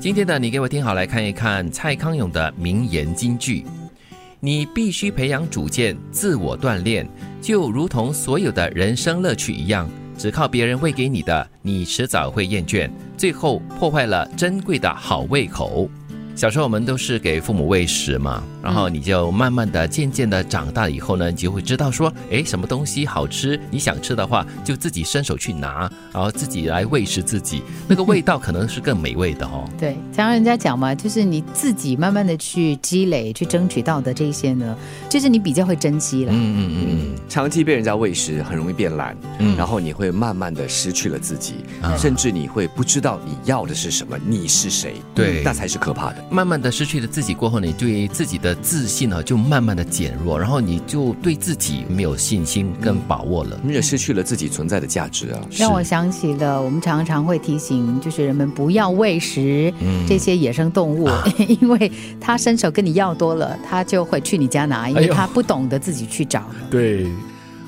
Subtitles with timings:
[0.00, 3.66] 今天的你给我听好，来看一看蔡康永的名言金句：
[4.38, 7.04] 你必须培养主见，自我锻炼，
[7.42, 15.90] 就如同所有的人生乐趣一样，只靠别人喂给你的，你迟早会厌倦，最后破坏了珍贵的好胃口。
[16.38, 29.68] 小时候我们都是给父母喂食嘛，然后你就慢慢的、渐渐的长大以后呢，你就会知道说，哎，什么东西好吃，你想吃的话，就自己伸手去拿，然后自己来喂食自己，那个味道可能是更美味的哦。
[29.76, 34.76] 对，常人家讲嘛，就是你自己慢慢的去积累、去争取到的这些呢，
[35.10, 36.30] 就是你比较会珍惜了。
[36.32, 46.27] 嗯嗯嗯长期被人家喂食，很容易变懒，嗯然后你会慢慢的失去了自己，啊甚至你会不知道你要的是什么，你是谁，对那才是可怕的。
[46.30, 53.58] 慢慢的失去了自己过后，你对自己的自信呢就慢慢的减弱，然后你就对自己没有信心跟把握了。
[53.62, 55.40] 你也失去了自己存在的价值啊！
[55.56, 59.72] 让我想起了我们常常会提醒，就是人们不要喂食
[60.06, 61.08] 这些野生动物，
[61.60, 66.44] 因为他伸手跟你要多了，他就会去你家拿，因为他不懂得自己去找。
[66.70, 67.06] 对，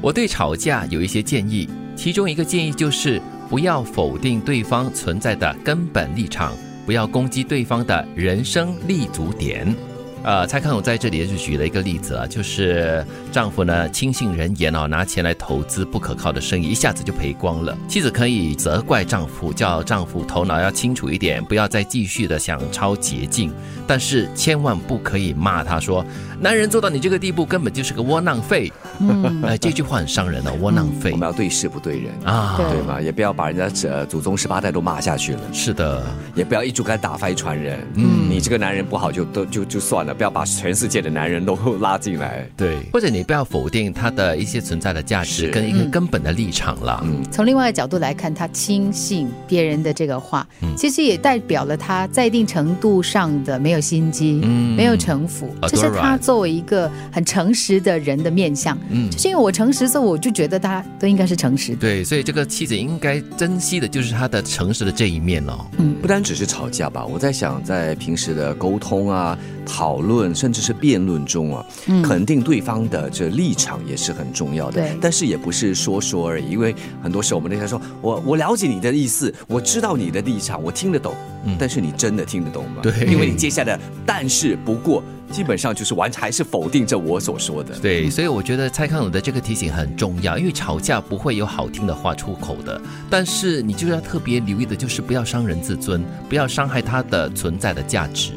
[0.00, 3.20] 我对吵架有一些建议，其中一个建议就是
[3.50, 6.52] 不要否定对方存在的根本立场，
[6.84, 9.93] 不要攻击对方的人生立足点。
[10.24, 17.76] 呃，蔡康永在这里也是举了一个例子啊，就是丈夫呢轻信人言哦，拿钱来投资不可靠的生意，一下子就赔光了。
[17.86, 23.52] 妻子可以责怪丈夫，叫丈夫头脑要清楚一点，不要再继续的想抄捷径，
[23.86, 26.02] 但是千万不可以骂他说，
[26.40, 28.72] 男人做到你这个地步根本就是个窝囊废。
[29.00, 32.98] 嗯，哎，这句话很伤人哦，窝囊废我们要对事不对人啊，对对吗？
[32.98, 36.02] 也不要把人家呃祖宗十八代都骂下去了，是的，
[36.34, 37.78] 也不要一竹竿打翻一船人。
[37.96, 42.46] 嗯你这个男人不好就都就就算了，不要把全世界的男人都拉进来。
[42.56, 47.00] 对，或者你不要否定他的一些存在的价值跟一个根本的立场啦。
[47.04, 58.78] 嗯，从另外一个角度来看，他轻信别人的这个话，其实也代表了他在一定程度上的没有心机，嗯没有城府，啊这是他作为一个很诚实的人的面相。
[58.90, 61.78] 嗯就是因为我诚实，所以我就觉得他都应该是诚实的。
[61.78, 65.66] 对，所以这个妻子应该珍惜的就是他的诚实的这一面哦。
[66.00, 71.64] 不单只是吵架吧，我在想，在平时的沟通啊、讨论，甚至是辩论中啊，
[72.02, 74.80] 肯定对方的这立场也是很重要的。
[74.80, 81.14] 对但是也不是说说而已，因为很多时候我们那些说，我我了解你的意思，我知道你的立场，我听得懂，
[81.58, 82.82] 但是你真的听得懂吗？
[82.82, 87.74] 对因为你接下来的但是不过，基本上就是完还是否定着我所说的。
[87.80, 98.32] 对，所以我觉得蔡康永的这个提醒很重要，因为吵架不会有好听的话出口的，但是你就要特别留意的就是不要伤人自尊，不要伤害他的存在的价值。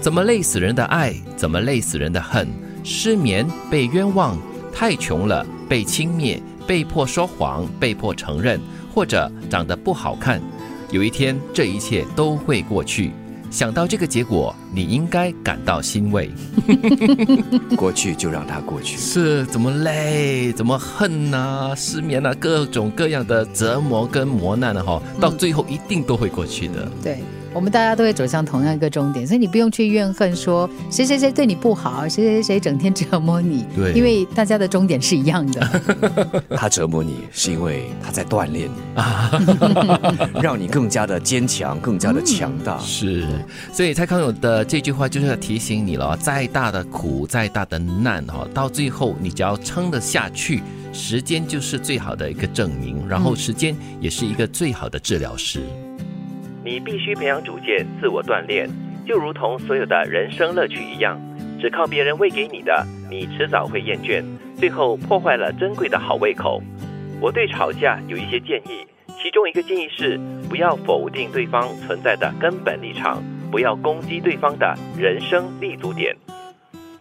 [0.00, 2.48] 怎么累死人的爱，怎么累死人的恨？
[2.84, 4.38] 失眠，被冤枉，
[4.72, 8.60] 太穷了，被轻蔑，被迫说谎，被迫承认，
[8.94, 10.40] 或者长得不好看。
[10.90, 13.10] 有一天，这一切都会过去。
[13.50, 16.30] 想到这个结果，你应该感到欣慰。
[17.76, 18.96] 过去就让它过去。
[18.96, 26.88] 是怎么累，怎么恨呐、失眠啊，各种各样的折磨跟磨难啊，哈，到最后一定都会过去的。
[27.02, 27.18] 对
[27.58, 35.82] 我们大家都会走向同样一个终点，所以你不用去怨恨说谁谁谁对你不好，谁谁谁整天折磨你，对因为大家的终点是一样的。
[36.56, 42.78] 他折磨你，是因为他在锻炼你， 让你更加的坚强，更加的强大。
[42.78, 43.26] 是，
[43.72, 55.62] 所以蔡康永的这句话就是要提醒你了，再大的苦，再大的难，哈，到最后你只要撑得下去，时间就是最好的一个证明，然后时间也是一个最好的治疗师。
[56.64, 58.68] 你必须培养主见，自我锻炼，
[59.06, 61.18] 就如同所有的人生乐趣一样，
[61.60, 64.22] 只靠别人喂给你的，你迟早会厌倦，
[64.56, 66.62] 最后破坏了珍贵的好胃口。
[67.20, 68.86] 我对吵架有一些建议，
[69.20, 70.18] 其中一个建议是
[70.48, 76.14] 不要否定对方存在的根本立场，不要攻击对方的人生立足点。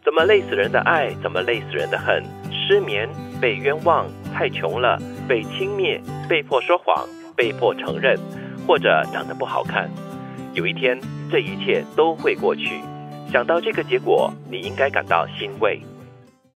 [0.03, 2.23] 怎么累死人的爱，怎么累死人的恨？
[2.51, 3.07] 失眠，
[3.41, 4.97] 被冤枉，太穷了，
[5.27, 8.17] 被轻蔑，被迫说谎，被迫承认，
[8.67, 9.89] 或者长得不好看。
[10.53, 10.99] 有一天，
[11.31, 12.81] 这一切都会过去。
[13.31, 15.81] 想到这个结果，你应该感到欣慰。